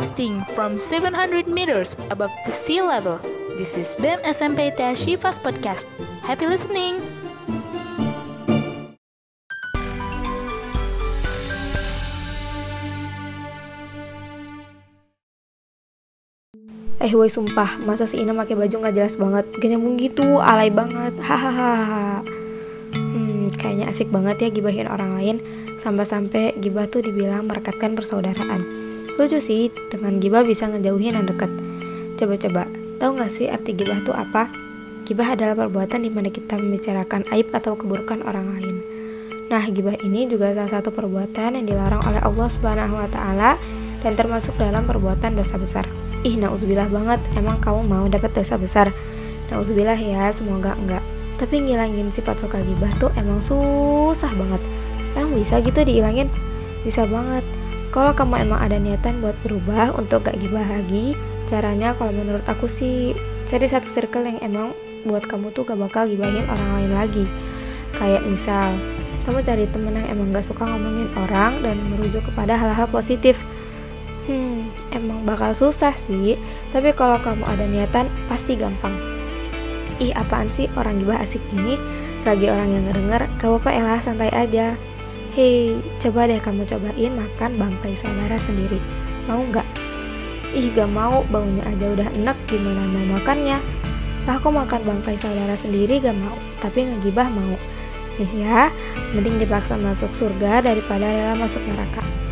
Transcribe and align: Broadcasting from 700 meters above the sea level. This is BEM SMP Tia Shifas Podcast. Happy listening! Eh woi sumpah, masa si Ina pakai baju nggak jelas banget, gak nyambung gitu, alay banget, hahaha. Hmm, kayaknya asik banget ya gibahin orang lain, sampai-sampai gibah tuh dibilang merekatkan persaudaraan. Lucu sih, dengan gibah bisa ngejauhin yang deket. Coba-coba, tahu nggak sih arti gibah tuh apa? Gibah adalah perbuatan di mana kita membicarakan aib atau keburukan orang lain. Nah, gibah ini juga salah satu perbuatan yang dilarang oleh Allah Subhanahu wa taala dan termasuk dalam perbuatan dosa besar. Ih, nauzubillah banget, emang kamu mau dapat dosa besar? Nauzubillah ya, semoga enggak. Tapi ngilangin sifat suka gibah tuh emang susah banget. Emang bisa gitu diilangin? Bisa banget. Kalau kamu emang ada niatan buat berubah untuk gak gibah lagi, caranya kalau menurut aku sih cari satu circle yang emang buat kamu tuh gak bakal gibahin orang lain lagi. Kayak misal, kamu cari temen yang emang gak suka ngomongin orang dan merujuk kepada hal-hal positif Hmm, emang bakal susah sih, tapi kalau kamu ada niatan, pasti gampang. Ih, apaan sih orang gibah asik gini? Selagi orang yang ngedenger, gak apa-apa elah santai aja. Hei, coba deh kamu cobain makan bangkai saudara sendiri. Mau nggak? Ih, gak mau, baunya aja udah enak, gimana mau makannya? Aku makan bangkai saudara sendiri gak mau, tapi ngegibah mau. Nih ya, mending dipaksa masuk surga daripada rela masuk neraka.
Broadcasting 0.00 0.48
from 0.56 0.80
700 0.80 1.44
meters 1.44 1.92
above 2.08 2.32
the 2.48 2.52
sea 2.56 2.80
level. 2.80 3.20
This 3.60 3.76
is 3.76 3.92
BEM 4.00 4.16
SMP 4.24 4.72
Tia 4.72 4.96
Shifas 4.96 5.36
Podcast. 5.36 5.84
Happy 6.24 6.48
listening! 6.48 7.04
Eh 16.96 17.12
woi 17.12 17.28
sumpah, 17.28 17.76
masa 17.84 18.08
si 18.08 18.24
Ina 18.24 18.32
pakai 18.32 18.56
baju 18.56 18.72
nggak 18.80 18.96
jelas 18.96 19.20
banget, 19.20 19.52
gak 19.52 19.68
nyambung 19.68 20.00
gitu, 20.00 20.40
alay 20.40 20.72
banget, 20.72 21.12
hahaha. 21.20 22.24
Hmm, 22.96 23.52
kayaknya 23.52 23.92
asik 23.92 24.08
banget 24.08 24.40
ya 24.40 24.48
gibahin 24.48 24.88
orang 24.88 25.20
lain, 25.20 25.44
sampai-sampai 25.76 26.56
gibah 26.56 26.88
tuh 26.88 27.04
dibilang 27.04 27.44
merekatkan 27.44 27.92
persaudaraan. 27.92 28.89
Lucu 29.18 29.38
sih, 29.42 29.74
dengan 29.90 30.22
gibah 30.22 30.46
bisa 30.46 30.70
ngejauhin 30.70 31.18
yang 31.18 31.26
deket. 31.26 31.50
Coba-coba, 32.20 32.68
tahu 33.00 33.16
nggak 33.16 33.32
sih 33.32 33.46
arti 33.48 33.72
gibah 33.74 33.98
tuh 34.04 34.14
apa? 34.14 34.52
Gibah 35.08 35.34
adalah 35.34 35.58
perbuatan 35.58 36.06
di 36.06 36.10
mana 36.12 36.30
kita 36.30 36.54
membicarakan 36.54 37.26
aib 37.34 37.50
atau 37.50 37.74
keburukan 37.74 38.22
orang 38.22 38.46
lain. 38.54 38.76
Nah, 39.50 39.66
gibah 39.66 39.98
ini 40.06 40.30
juga 40.30 40.54
salah 40.54 40.70
satu 40.78 40.94
perbuatan 40.94 41.58
yang 41.58 41.66
dilarang 41.66 42.06
oleh 42.06 42.22
Allah 42.22 42.46
Subhanahu 42.46 42.94
wa 42.94 43.10
taala 43.10 43.58
dan 44.06 44.14
termasuk 44.14 44.54
dalam 44.54 44.86
perbuatan 44.86 45.34
dosa 45.34 45.58
besar. 45.58 45.82
Ih, 46.22 46.38
nauzubillah 46.38 46.86
banget, 46.86 47.18
emang 47.34 47.58
kamu 47.58 47.82
mau 47.82 48.06
dapat 48.06 48.30
dosa 48.30 48.54
besar? 48.54 48.94
Nauzubillah 49.50 49.98
ya, 49.98 50.30
semoga 50.30 50.78
enggak. 50.78 51.02
Tapi 51.40 51.66
ngilangin 51.66 52.12
sifat 52.12 52.44
suka 52.44 52.62
gibah 52.62 52.92
tuh 53.00 53.10
emang 53.18 53.42
susah 53.42 54.30
banget. 54.36 54.62
Emang 55.18 55.34
bisa 55.34 55.58
gitu 55.58 55.82
diilangin? 55.82 56.30
Bisa 56.86 57.08
banget. 57.08 57.42
Kalau 57.90 58.14
kamu 58.14 58.46
emang 58.46 58.60
ada 58.62 58.78
niatan 58.78 59.18
buat 59.18 59.34
berubah 59.42 59.98
untuk 59.98 60.30
gak 60.30 60.38
gibah 60.38 60.62
lagi, 60.62 61.18
caranya 61.50 61.90
kalau 61.98 62.14
menurut 62.14 62.46
aku 62.46 62.70
sih 62.70 63.18
cari 63.50 63.66
satu 63.66 63.90
circle 63.90 64.26
yang 64.30 64.38
emang 64.38 64.70
buat 65.02 65.26
kamu 65.26 65.50
tuh 65.50 65.66
gak 65.66 65.78
bakal 65.78 66.06
gibahin 66.06 66.46
orang 66.46 66.70
lain 66.78 66.92
lagi. 66.94 67.24
Kayak 67.98 68.22
misal, 68.30 68.78
kamu 69.26 69.42
cari 69.42 69.66
temen 69.66 69.98
yang 69.98 70.06
emang 70.06 70.30
gak 70.30 70.46
suka 70.46 70.62
ngomongin 70.70 71.10
orang 71.18 71.66
dan 71.66 71.82
merujuk 71.90 72.22
kepada 72.30 72.54
hal-hal 72.54 72.86
positif 72.86 73.42
Hmm, 74.30 74.70
emang 74.94 75.26
bakal 75.26 75.56
susah 75.56 75.96
sih, 75.96 76.38
tapi 76.70 76.94
kalau 76.94 77.18
kamu 77.18 77.42
ada 77.50 77.64
niatan, 77.64 78.06
pasti 78.30 78.54
gampang. 78.54 78.94
Ih, 79.98 80.14
apaan 80.14 80.52
sih 80.52 80.70
orang 80.78 81.02
gibah 81.02 81.18
asik 81.18 81.42
gini? 81.50 81.74
Selagi 82.20 82.46
orang 82.46 82.70
yang 82.70 82.86
ngedenger, 82.86 83.26
gak 83.40 83.48
apa-apa 83.48 83.70
elah 83.74 83.98
santai 83.98 84.30
aja. 84.30 84.78
Hei, 85.30 85.78
coba 86.02 86.26
deh 86.26 86.42
kamu 86.42 86.66
cobain 86.66 87.14
makan 87.14 87.54
bangkai 87.54 87.94
saudara 87.94 88.34
sendiri. 88.34 88.82
Mau 89.30 89.38
nggak? 89.46 89.62
Ih, 90.50 90.74
gak 90.74 90.90
mau, 90.90 91.22
baunya 91.30 91.62
aja 91.70 91.86
udah 91.86 92.10
enak, 92.18 92.34
gimana 92.50 92.82
mau 92.90 93.14
makannya? 93.14 93.62
Aku 94.26 94.50
makan 94.50 94.82
bangkai 94.82 95.14
saudara 95.14 95.54
sendiri 95.54 96.02
gak 96.02 96.18
mau, 96.18 96.34
tapi 96.58 96.82
ngegibah 96.82 97.30
mau. 97.30 97.54
Nih 98.18 98.42
ya, 98.42 98.74
mending 99.14 99.38
dipaksa 99.38 99.78
masuk 99.78 100.10
surga 100.10 100.66
daripada 100.66 101.06
rela 101.06 101.38
masuk 101.38 101.62
neraka. 101.62 102.02